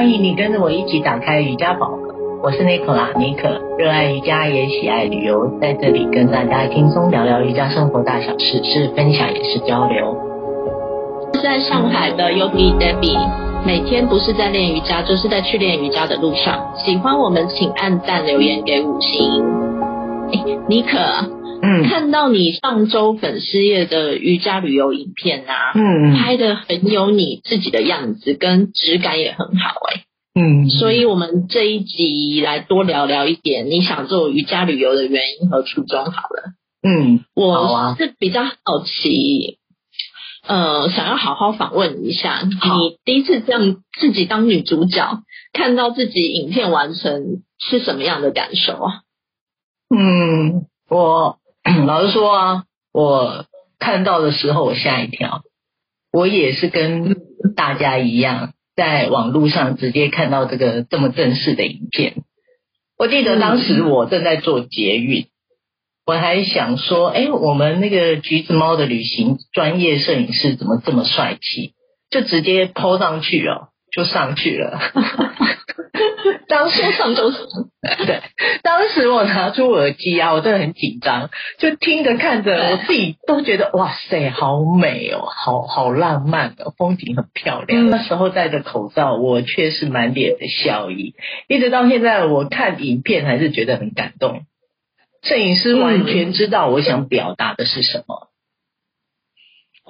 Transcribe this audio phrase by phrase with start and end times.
[0.00, 2.14] 欢迎你跟着我一起打开瑜伽宝盒。
[2.42, 10.16] 我是妮可啦，妮可，热爱瑜伽也喜爱旅游，在这里跟大家轻松聊聊瑜伽生活大小事，是分享也是交流。
[11.42, 13.18] 在上海的 Yogi Debbie，
[13.66, 16.58] 每天不是在练瑜伽，就是在去练瑜伽的路上。
[16.82, 19.44] 喜欢我们，请按赞留言给五星。
[20.66, 20.96] 妮可。
[21.62, 30.04] 嗯，看到你上周粉丝页的瑜伽旅游影片啊，嗯，拍的很有你自己的样子，跟质感也很好哎、欸，
[30.40, 36.52] 嗯，所以我们这一集来多聊聊一点你想做瑜伽旅游的原因和初衷好了。
[36.82, 39.58] 嗯，我是比较好奇，
[40.46, 45.18] 呃，想要好好访问一下，你第一次这样自己当女主角，
[45.52, 49.02] 看到自己影片完成是什么样的感受啊？
[49.94, 51.36] 嗯，我。
[51.86, 53.46] 老实说啊，我
[53.78, 55.42] 看到的时候我吓一跳，
[56.12, 57.16] 我也是跟
[57.54, 62.24] 大家一样，在网络上直接看到这个这么正式的影片。
[62.98, 65.26] 我记得当时我正在做捷运，
[66.04, 71.74] 我还想说，哎，我们那个橘子猫的旅行专业摄影师怎么这么帅气，
[72.10, 74.78] 就直接 po 上去哦，就上去了。
[76.48, 78.22] 当时上周对，
[78.62, 87.86] 当时我拿出耳机啊，我真的很紧张，就听着看着，我自己都觉得哇塞，好美哦，好好浪漫哦，风景很漂亮。
[87.86, 91.14] 嗯、那时候戴着口罩，我却是满脸的笑意，
[91.48, 94.42] 一直到现在，我看影片还是觉得很感动。
[95.22, 98.30] 摄影师完全知道我想表达的是什么。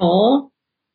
[0.00, 0.50] 嗯、哦。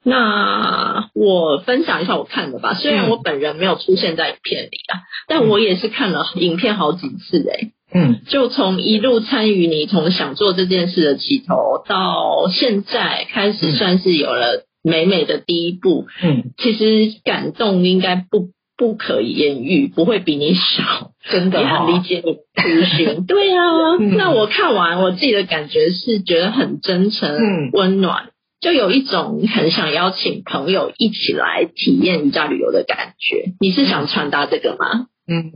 [0.07, 23.63] 那我分享一下我看的吧，虽然我本人没有出现在影片里啊，嗯、但我也是看了影片好几次诶、欸、嗯，就从一路参与你从想做这件事的起头，到现在开始算是有了美美的第一步，嗯，其实感动应该不不可以言喻，不会比你少， 真的、哦，也很理解你初心， 对啊，
[23.99, 28.29] 嗯、那我看完我自己的感觉是觉得很真诚，嗯，温暖。
[28.61, 33.53] 就有一种很想邀请朋友一起来体验瑜伽旅游的感觉。
[33.59, 35.07] 你是想传达这个吗？
[35.27, 35.53] 嗯，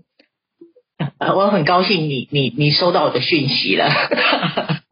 [1.36, 3.90] 我很高兴你你你收到我的讯息了。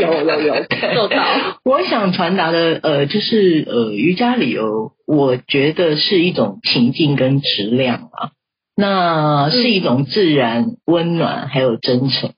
[0.00, 0.54] 有有有
[0.94, 1.24] 收到。
[1.64, 8.30] 我想传达的呃，就是呃，瑜伽旅游，我觉得是一种情境跟质量啊，
[8.76, 12.32] 那是一种自然、温暖还有真诚。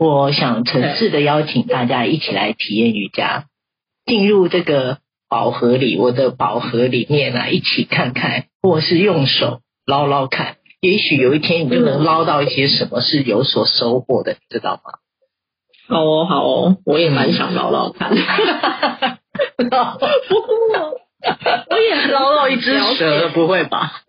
[0.00, 3.44] 我想诚挚的邀请大家一起来体验瑜伽。
[4.06, 14.92] 进入这个宝盒里，我的宝盒里面啊，一起看看，或是用手捞捞看，也许有一天你就能捞到一些什么是有所收获的，你知道吗？
[15.88, 18.10] 好哦，好哦，我也蛮想捞捞 看。
[19.56, 19.78] 不过，
[21.70, 24.02] 我也捞到一只蛇，不会吧？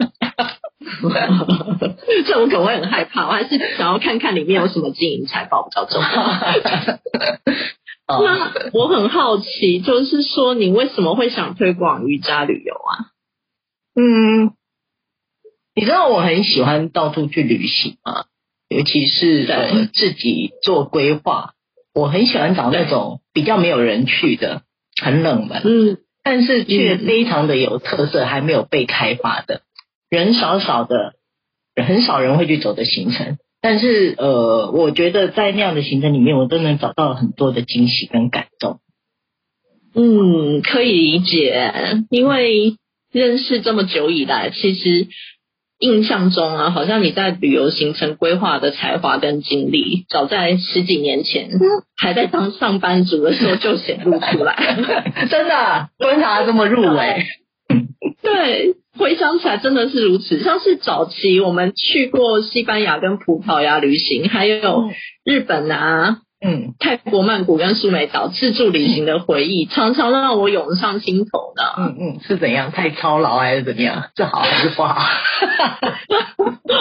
[2.25, 6.07] 这我可能会很害怕，我还是想要看看里面有什么金银财宝比较重要。
[8.07, 13.11] 那我很好奇，就是说你为什么会想推广瑜伽旅游啊？
[13.95, 14.53] 嗯，
[15.75, 18.25] 你知道我很喜欢到处去旅行吗？
[18.69, 21.53] 尤其是呃自己做规划，
[21.93, 24.61] 我很喜欢找那种比较没有人去的、
[25.01, 29.63] 很冷门，嗯，但是却非常的有特色、还没有被开发的、
[30.09, 31.15] 人少少的、
[31.75, 33.37] 很少人会去走的行程。
[33.59, 38.79] 但是，呃，我觉得在那样的行程里面，我都能找到很多的惊喜跟感动。
[39.95, 41.71] 嗯，可以理解，
[42.11, 42.75] 因为
[43.11, 45.07] 认识这么久以来，其实
[45.79, 51.49] 印象中啊，好像你在旅游行程规划的才华跟经历，早在十几年前
[51.97, 54.77] 还在当上班族的时候就显露出来。
[55.29, 57.25] 真的，观察这么入微。
[58.21, 58.75] 对。
[58.97, 64.89] 回想起来真的是如此，像是早期我们去过西班牙跟葡萄牙旅行，还有
[65.23, 66.21] 日本啊。
[66.39, 71.73] 嗯，泰国曼谷跟苏梅岛自助旅行的回忆，常常让我涌上心头的。
[71.77, 72.71] 嗯嗯，是怎样？
[72.71, 74.03] 太操劳还是怎么样？
[74.15, 74.95] 是好还是不好？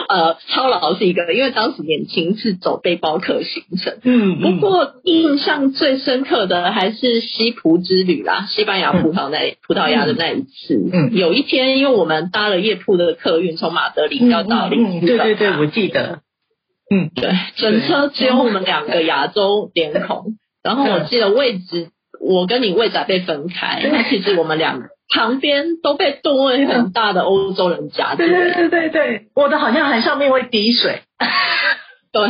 [0.08, 3.99] 呃，操劳是一个，因为当时年轻是走背包客行程。
[4.03, 10.91] 嗯，不过印象最深刻的还是西葡之旅啦，西班牙葡萄那葡萄牙的那一次。
[10.93, 15.06] 嗯，有一天，因为我们搭了夜铺的客运，从马德里要到里斯本。
[15.06, 16.20] 对对对，我记得。
[16.88, 21.88] 嗯，对，整车只有我们两个亚洲脸孔，然后我记得位置，
[22.21, 28.19] 我跟你位置还被分开，那其实我们两个旁边都被吨位很大的欧洲人夹住。
[28.19, 31.00] 对对对对对，我的好像还上面会滴水，
[32.12, 32.29] 对，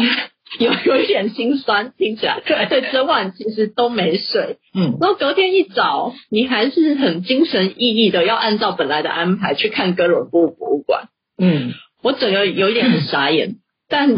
[0.58, 2.40] 有有一点心酸，听起来。
[2.44, 4.58] 对，对，整晚其实都没睡。
[4.74, 11.08] 嗯，然后隔天一早，你还是很精神奕奕的，要按照本来的安排去看哥伦布博物馆。
[11.38, 13.56] 嗯，我整个有一点很傻眼，
[13.88, 14.08] 但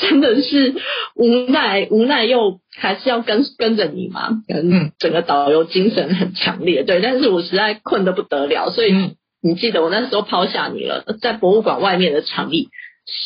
[0.00, 0.74] 真的是
[1.16, 4.28] 无奈，无奈又还是要跟跟着你嘛。
[4.48, 8.94] 嗯，整个导游精神很强烈，对，但是我实在困得不得了，所以
[9.42, 12.68] 你记得我那时候抛下你了，在博物馆外面的长椅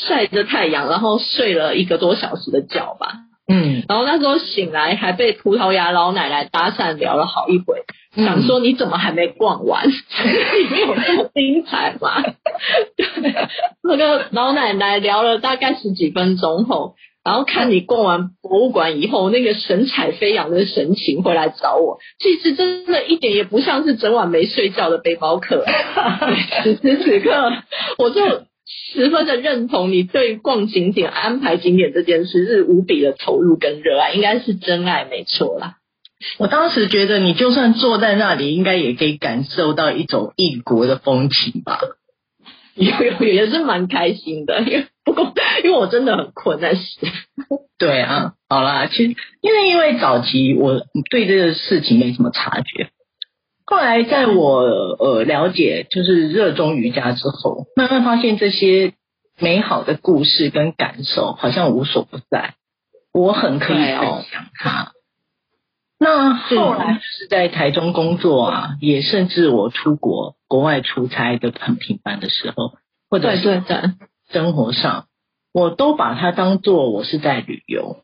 [0.06, 3.12] 晒着太阳，然后睡了一个多小时的觉吧。
[3.48, 7.84] 嗯，然后那时候醒来还被葡萄牙老奶奶搭讪聊了好一会，
[8.16, 9.86] 嗯、想说你怎么还没逛完？
[9.88, 12.24] 你没有这么精彩吗？
[12.96, 13.06] 对，
[13.82, 16.94] 那个老奶奶聊了大概十几分钟后，
[17.24, 25.64] 然后看你逛完博物馆以后那个神采飞扬的神情回来找我，其实真的一点也不像是整晚没睡觉的背包客。
[26.62, 27.52] 此时此刻，
[27.98, 28.44] 我就。
[28.92, 35.76] 十分的认同你对逛景点、安排景点这件事是无比的投入跟热爱，应该是真爱没错啦。
[36.38, 41.78] 我当时觉得你就算坐在那里，应该也可以感受到一种异国的风情吧。
[42.76, 45.32] 有有也是蛮开心的，因 为不过
[45.64, 46.82] 因为我真的很困，但 是
[47.78, 52.90] 对啊，好啦，其实因为因为早期我对这个事情没什么察觉。
[53.68, 58.92] 后来，在我呃了解就是热衷瑜伽之后，慢慢发现这些
[59.40, 62.54] 美好的故事跟感受好像无所不在，
[63.12, 63.98] 我很可以分
[64.30, 64.92] 享它。
[65.98, 72.72] 那后来就是在台中工作啊，也甚至我出国国外出差的很频繁的时候，
[73.10, 73.94] 或者是在
[74.30, 75.06] 生活上，
[75.52, 77.98] 我都把它当做我是在旅游。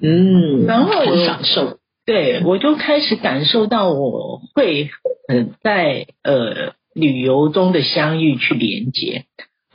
[0.00, 0.92] 嗯，然后
[1.24, 1.78] 享受。
[2.04, 4.90] 对，我就开始感受到我会
[5.28, 9.24] 嗯在呃旅游中的相遇去连接，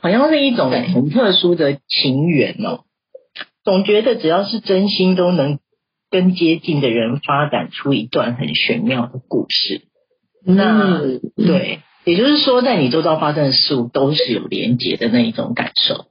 [0.00, 2.84] 好像是一种很特殊的情缘哦。
[3.64, 5.58] 总觉得只要是真心，都能
[6.08, 9.82] 跟接近的人发展出一段很玄妙的故事。
[10.44, 11.00] 那
[11.36, 16.06] 对，也就是说，在你周遭发生的事物都是有连接的那一种感受。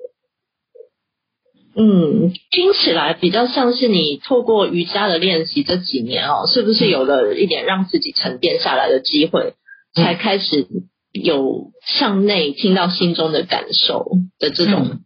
[1.76, 9.54] 嗯，听起来比较像是你透过瑜伽的练习这几年哦，是不是有了一点让自己沉淀下来的机会，
[9.96, 10.68] 嗯、才开始
[11.14, 15.00] 有向内听到心中的感受的这种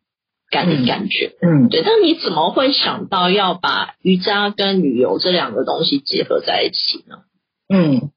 [0.49, 1.33] 感、嗯、感觉？
[1.41, 1.83] 嗯，对。
[1.83, 7.17] 但你怎么会想到要把瑜伽跟旅游这两个东西结合在一起呢？
[7.69, 8.09] 嗯，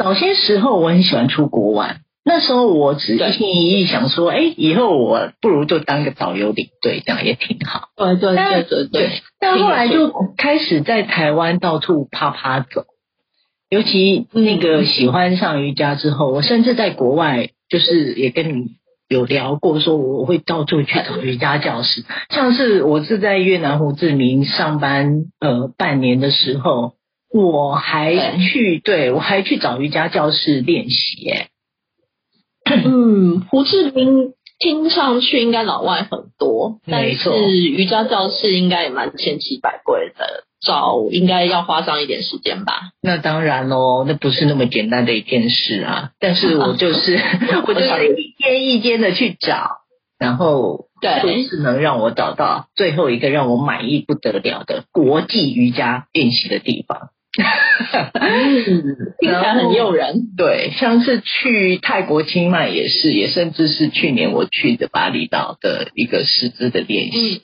[0.00, 2.00] 早些时候我很喜欢出国玩。
[2.24, 7.88] 那时候我只一心一意想说，哎、欸，以后我不如就当个导游领队，这样也挺好。
[7.96, 9.22] 对对对对对。
[9.38, 12.84] 但后来就开始在台湾到处趴趴走，
[13.68, 18.68] 尤其那个喜欢上瑜伽之后，我甚至在国外就是也跟你
[19.08, 22.04] 有聊过，说我会到处去找瑜伽教室。
[22.30, 26.92] 像是我是在越南胡志明上班呃半年的时候，
[27.32, 31.48] 我还去对我还去找瑜伽教室练习，哎。
[32.84, 37.30] 嗯，胡志明听上去应该老外很多，但是
[37.68, 42.90] 瑜伽教室应该也蛮千奇百怪的，找应该要花上一点时间吧？
[43.00, 46.10] 那当然喽，那不是那么简单的一件事啊。
[46.20, 47.18] 但是我就是
[47.66, 49.78] 我就是一间一间的去找，
[50.18, 57.08] 然后对，是能让我找到最后一个让我满意不得了的国际瑜伽练习的地方。
[57.38, 58.82] 嗯，
[59.20, 60.34] 听起来很诱人。
[60.36, 67.42] 对，像是去泰国清迈也是，也甚至是去年我去的巴厘岛的一个师资的练习。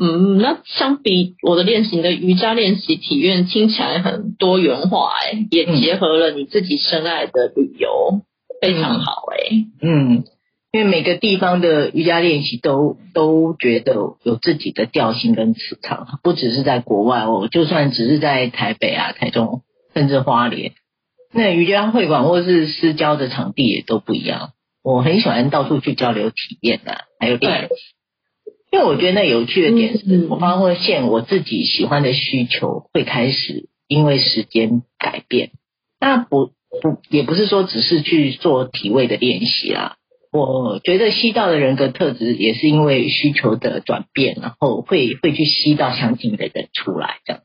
[0.00, 8.22] 嗯，那相比我的练习，你的瑜伽练习体验听起来很多元化，哎，也结合了你自己深爱的旅游，
[8.62, 10.24] 非常好，哎，嗯。
[10.70, 19.62] 因为每个地方的瑜伽练习都都觉得有自己的调性跟磁场，不只是在国外哦，就算只是在台北啊、台中，
[19.94, 20.72] 甚至花莲，
[21.32, 24.50] 那瑜伽会馆或是私教的场地也都不一样。
[24.82, 27.74] 我很喜欢到处去交流体验啊，还有练习，
[28.70, 35.50] 因为我觉得那有趣的点是，我发现我自己喜欢的需求会开始因为时间改变。
[35.98, 39.96] 那不不也不是说只是去做体位的练习啦。
[40.30, 47.42] 我觉得吸到的人格特质也是因为需求的转变，然后会会去吸到相近的人出来，这样。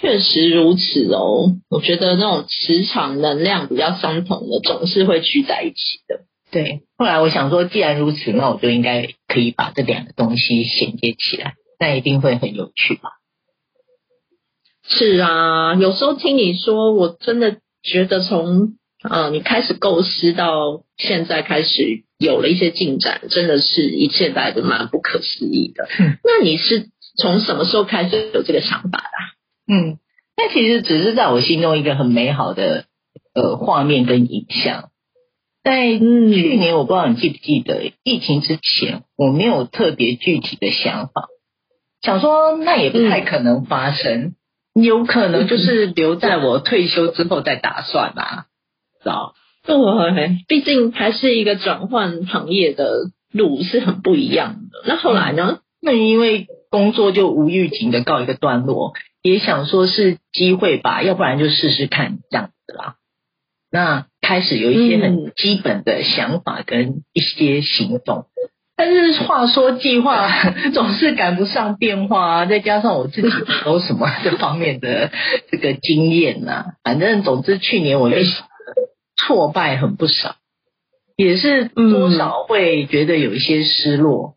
[0.00, 6.24] 确实如此哦，我觉得那种磁场能量比较相同的，总是会聚在一起的。
[6.50, 13.10] 对，后来我想说，既然如此，那我就应该可以把这两个东西衔接起来，那一定会很有趣吧？
[14.88, 18.74] 是啊，有时候听你说，我真的觉得从。
[19.08, 25.86] 啊，你开始构思到现在开始有了一些进展，真的是一切来的蛮不可思议的。
[25.98, 29.20] 嗯，那你是从什么时候开始有这个想法的啊？
[29.68, 29.98] 嗯，
[30.36, 32.86] 那其实只是在我心中一个很美好的
[33.34, 34.90] 呃画面跟影像。
[35.62, 41.28] 在去年，我不知道你记不记得，疫情之前，我没有特别具体的想法，
[42.02, 44.34] 想说那也不太可能发生，
[44.74, 48.53] 有可能就是留在我退休之后再打算啦，知
[49.04, 49.34] 道？
[49.66, 49.76] 对，
[50.48, 54.82] 毕竟还是一个转换行业的路是很不一样的。
[54.86, 55.58] 那后来呢？
[55.80, 58.94] 那因为工作就无预警的告一个段落。
[59.22, 62.96] 也想说是机会吧，要不然就试试看这样子啦。
[63.72, 70.28] 那开始有一些很基本的想法跟一些行动，嗯、但是话说计划
[70.74, 75.10] 总是赶不上变化啊，再加上我自己没有什么这方面的
[75.50, 78.16] 这个经验呐、啊，反正总之去年我就
[79.26, 80.36] 挫败很不少，
[81.16, 84.34] 也是多少会觉得有一些失落，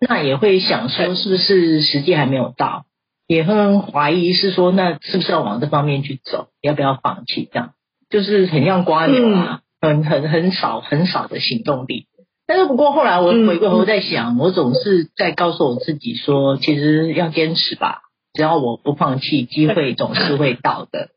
[0.00, 2.84] 嗯、那也会想说是不是时机还没有到。
[3.26, 6.48] 也很怀疑，是说那是不是要往这方面去走？
[6.60, 7.48] 要不要放弃？
[7.52, 7.74] 这样
[8.08, 12.06] 就是很像瓜牛啊，嗯、很很很少很少的行动力。
[12.48, 18.00] 但是不过后来我回过头在想，嗯、我总是在告诉我自己说，其实要坚持吧，
[18.34, 21.10] 只要我不放弃，机会总是会到的。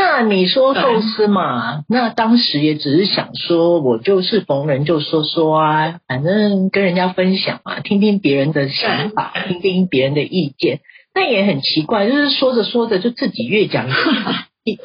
[0.00, 1.82] 那你说寿司嘛？
[1.88, 10.82] 那当时也只是想说，我就是逢人就说说啊，反正跟人家分享嘛，听听别人的想法，听听别人的意见。
[11.12, 14.78] 那也很奇怪，就是说着说着就自己越讲越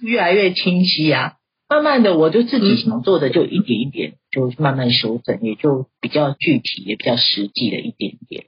[0.00, 1.34] 越来越清晰啊。
[1.68, 8.46] 慢慢的，我就自己想做的就一点一点就慢慢修正，也就比较具体，也比较实际的一点点。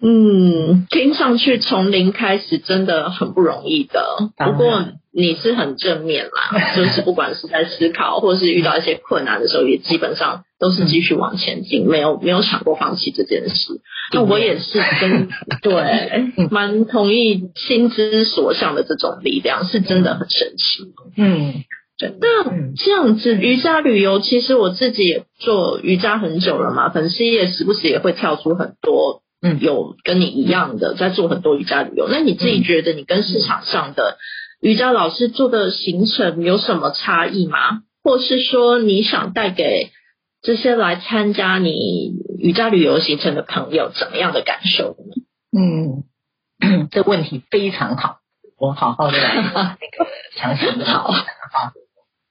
[0.00, 4.00] 嗯，听上去从零开始真的很不容易的。
[4.36, 13.80] 不过你是很正面啦， 就是不管是在思考，或是遇到一些困难的时候，也基本上都是继续往前进，没有没有想过放弃这件事。
[14.12, 15.28] 那我也是跟
[15.62, 20.84] 对，蛮同意心之所向的这种力量，是真的很神奇。
[21.16, 21.64] 嗯，
[21.98, 22.14] 对。
[22.20, 22.44] 那
[22.76, 29.22] 这样子瑜伽旅游，其实我自己也做瑜伽很久了嘛，粉丝也时不时也会跳出很多。
[29.40, 34.18] 嗯，有跟你一样的在做很多瑜伽旅游，那你自己觉得你跟市场上的
[34.60, 37.82] 瑜伽老师做的行程有什么差异吗？
[38.02, 39.90] 或是说你想带给
[40.42, 45.22] 这些来参加你瑜伽旅游行程的朋友怎么样的感受呢？
[46.60, 48.18] 嗯， 这问题非常好，
[48.58, 49.36] 我好好的来
[49.80, 51.12] 那个详细的好。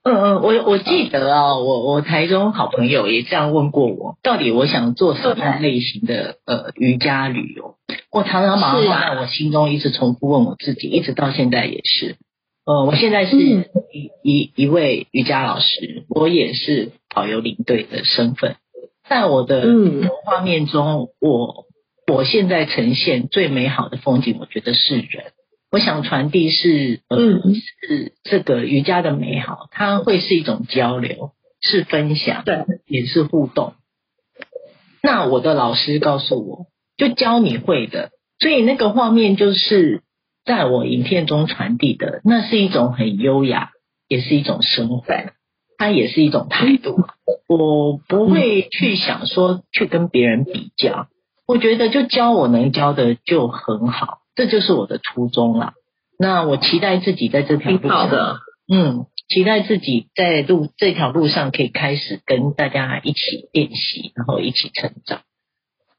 [0.08, 7.76] 嗯嗯，我我记得啊、哦，我我台中好朋友也这样问过我，到底我想做什么类型的呃瑜伽旅游？
[8.10, 12.16] 我常常把它放在我心中，一直重复问我自己，一直到现在也是。
[12.66, 18.56] 呃，我现在是一一一位瑜伽老师，我也是导游领队的身份，
[19.10, 19.66] 在我的
[20.24, 21.66] 画面中，我
[22.08, 25.34] 我现在呈现最美好的风景，我觉得是人。
[25.70, 33.74] 我想传递是，呃，是这个瑜伽的美好，它会是一种交流，是分享，对，也是互动。
[35.04, 40.04] 那我的老师告诉我，就教你会的，所以那个画面就是
[40.46, 43.72] 在我影片中传递的，那是一种很优雅，
[44.08, 45.04] 也是一种生活，
[45.78, 47.08] 它也是一种态度。
[47.50, 51.08] 我不会去想说去跟别人比较，
[51.46, 54.17] 我觉得就教我能教的就很好。
[54.38, 55.74] 这就是我的初衷了。
[56.18, 58.38] 那我期待自己在这条路上，的
[58.72, 65.22] 嗯，期待自己在路这条路上可以开始跟大家一起练习，然后一起成长。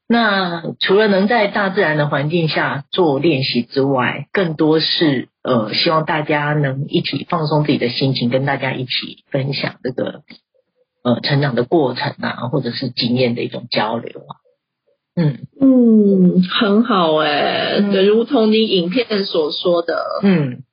[0.07, 10.23] 那除了能在大自然的环境下做练习之外，更多是呃，希望大家能一起放松自己的心情，跟大家一起分享这个
[11.03, 14.39] 呃成长的过程啊，或者是经验的一种交流啊。
[15.19, 15.37] 嗯。
[15.61, 20.63] 嗯，很好哎、欸，就、嗯、如同你影片所说的，嗯，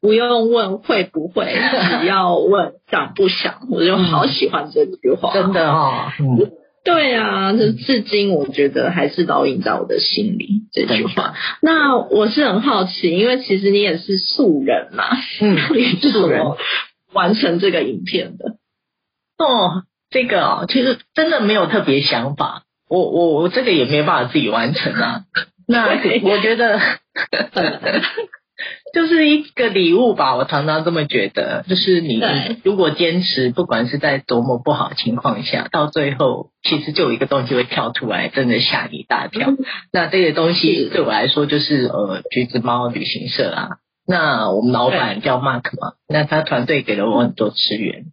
[0.00, 1.46] 不用问会不会，
[2.00, 6.52] 只要问想不想，我就好喜欢这句话，真的哦，嗯，
[6.84, 11.34] 对啊，这至今我觉得还是烙印在我的心里这句话。
[11.62, 15.04] 那我是很好奇，因为其实你也是素人嘛，
[15.40, 15.56] 嗯，
[16.12, 16.42] 素人。
[17.14, 18.56] 完成这个影片的，
[19.38, 22.63] 哦，这个哦，其实真的没有特别想法。
[22.94, 25.22] 我我我这个也没办法自己完成啊，
[25.66, 25.88] 那
[26.22, 26.78] 我觉得
[28.94, 32.22] 就是一个礼物吧，我常常这么觉得，就是你
[32.62, 39.48] 如果坚持，不管是在多么不好的情况下，到最后其实就有一个东西会跳出来，真的吓你一大跳。
[39.92, 43.68] 那这个东西对我来说就是呃橘子猫旅行社啊，
[44.06, 48.04] 那我们老板叫 Mark 嘛，那他团队给了我很多资源，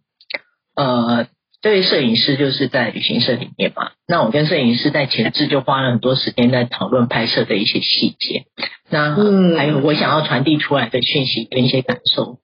[0.74, 1.28] 呃。
[1.62, 8.46] 这位摄影师就是在旅行社里面嘛，那我跟摄影师在前置就花了很多时间在讨论拍摄的一些细节，
[8.90, 9.14] 那
[9.56, 12.38] 还有我想要传递出来的讯息跟一些感受，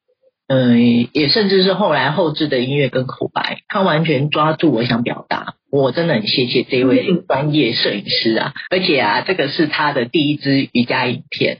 [0.47, 5.55] 嗯，也甚至是后来后置的音乐跟口白，他完全抓住我想表达。
[5.71, 11.59] 我真的很谢谢这位专业摄影师啊，而且啊，这个是他的第一支瑜伽影片，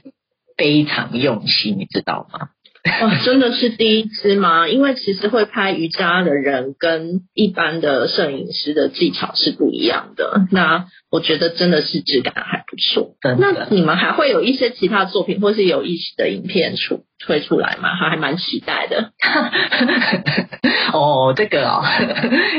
[0.55, 2.51] 非常用心，你知道吗？
[3.01, 4.67] 哦，真的是第一支吗？
[4.67, 10.41] 因为其实会拍瑜伽的人跟一般的摄影师的技巧是不一样的。
[10.51, 13.15] 那我觉得真的是质感还不错。
[13.37, 17.95] 那你们还会有一些其他作品或是有意思的影片出推出来吗？
[17.95, 19.11] 还还蛮期待的。
[20.93, 21.83] 哦，这个哦，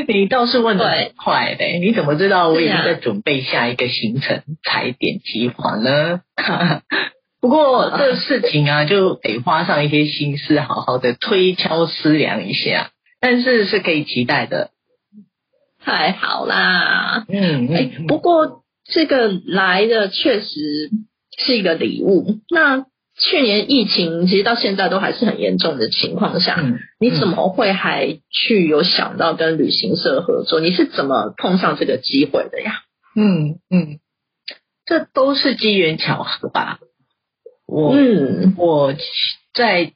[0.07, 1.79] 你倒是问的很快嘞！
[1.79, 6.21] 你怎么知道我已经在准备下一个行程踩点计划呢？
[7.41, 12.91] 不过这事情啊，就得花上一些心思，好好的推敲思量一下。
[13.19, 14.69] 但是是可以期待的。
[15.83, 17.25] 太好啦！
[17.27, 20.91] 嗯，哎、欸，不过这个来的确实
[21.39, 22.37] 是一个礼物。
[22.49, 22.85] 那
[23.17, 30.59] 去年疫情其实到现在都还是很严重的情况下，嗯，你怎么会还去有想到跟旅行社合作？
[30.59, 32.83] 你是怎么碰上这个机会的呀？
[33.15, 33.99] 嗯嗯，
[34.85, 36.79] 这都是机缘巧合吧。
[37.71, 38.93] 我、嗯、我
[39.53, 39.93] 在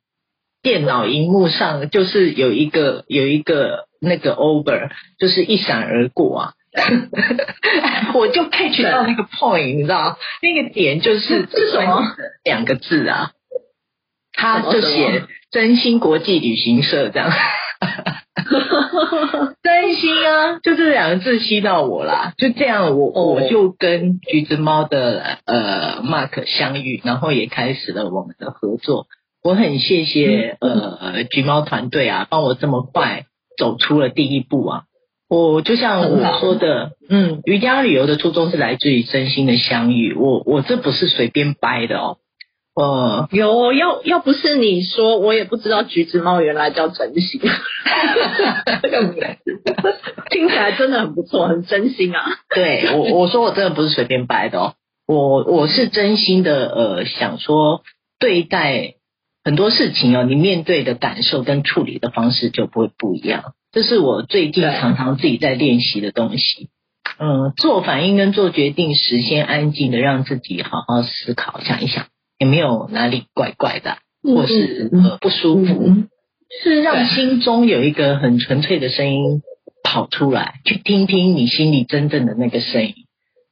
[0.63, 4.89] 电脑荧幕上就是有一个有一个那个 over，
[5.19, 6.53] 就是一闪而过啊，
[8.15, 12.01] 我就 catch 到那个 point，你知道那个点就是是什么？
[12.45, 13.31] 两个字啊，
[14.31, 17.29] 他就写真心国际旅行社这样。
[19.63, 29.07] 真心啊，就这两个字吸到我啦，就这样我，我我就跟橘子猫的呃 Mark 相遇，然后也开始了我们的合作。
[29.43, 33.25] 我很谢谢呃橘猫团队啊，帮我这么快
[33.57, 34.83] 走出了第一步啊。
[35.27, 42.17] 我就像我说的，嗯，瑜伽旅游的初衷是来自于真心的相遇，我我这不是随便掰的哦。
[42.75, 47.39] 哦，有要要不是你说，我也不知道橘子猫原来叫真心，
[50.29, 52.21] 听起来真的很不错，很真心啊。
[52.53, 54.73] 对我我说我真的不是随便掰的哦，
[55.07, 57.81] 我我是真心的呃想说
[58.19, 58.95] 对待
[59.45, 66.69] 很多事情哦，你面对的感受跟处理的方式就不会不一样，这是我最近常常自己在练习的东西。
[67.17, 72.07] 嗯，做反应跟做决定时，先安静的让自己好好思考，想一想。
[72.45, 76.03] 也没有哪里怪怪的，或是呃不舒服，
[76.63, 79.41] 是让心中有一个很纯粹的声音
[79.83, 82.93] 跑出来，去听听你心里真正的那个声音。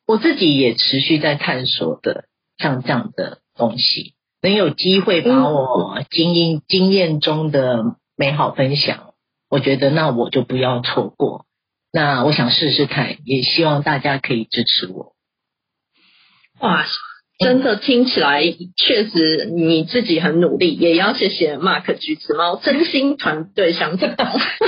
[0.06, 2.26] 我自己也持续在探索的，
[2.58, 9.14] 像这样的东西，能有机会把我经验经验中的美好分享，
[9.50, 11.46] 我觉得那我就不要错过。
[11.92, 15.14] 那我想试试看，也希望大家可以支持我。
[16.60, 16.86] 哇！
[17.44, 18.42] 真的听起来
[18.76, 24.08] 确实你自己很努力，也要谢谢 Mark 橘子猫真心团队相挺，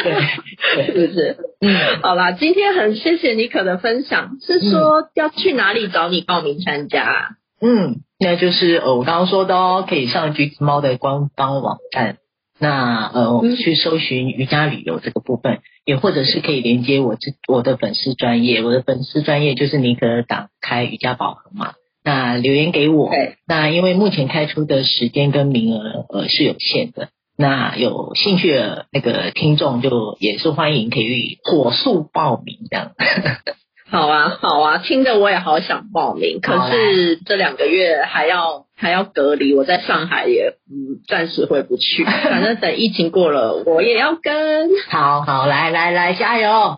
[0.04, 1.38] 对，是不是？
[1.62, 7.38] 嗯，好啦，今天很谢谢妮可的分享，是说要去哪里找你报名参加？
[7.62, 12.18] 嗯，那就是呃我刚刚说的哦，可以上橘子猫的官方网站，
[12.60, 21.74] 那呃我们去搜寻瑜伽旅游这个部分，也或者是可以连接我这我的粉丝专业，我的粉丝专业就是妮可打开瑜伽宝盒嘛。
[22.06, 23.10] 那留言给我，
[23.48, 32.92] 那因为目前开出的时间跟名额呃是有限的，那有兴趣的那个听众就也是欢迎可以火速报名这样。
[33.90, 44.70] 好啊，好啊，听着我也好想报名，可是这两个月还要还要隔离，我在上海也嗯暂时回不去， 反正等疫情过了我也要跟。
[44.90, 46.78] 好好来来来加油，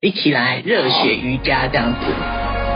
[0.00, 2.12] 一起来热血瑜伽这样子，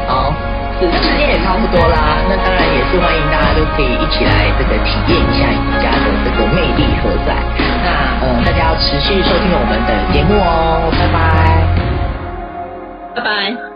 [0.07, 0.45] 好。
[0.80, 7.34] 时间也差不多啦，那当然也是欢迎大家都可以一起来这个体验一下瑜伽的这个魅力何在。
[7.82, 7.88] 那
[8.20, 11.16] 呃，大家要持续收听我们的节目哦，拜拜，
[13.14, 13.75] 拜拜。